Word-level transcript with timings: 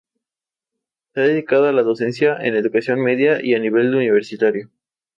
Se 1.13 1.19
ha 1.21 1.25
dedicado 1.25 1.67
a 1.67 1.71
la 1.71 1.83
docencia 1.83 2.35
en 2.39 2.55
educación 2.55 3.01
media 3.03 3.37
y 3.39 3.53
a 3.53 3.59
nivel 3.59 3.93
universitario. 3.93 4.71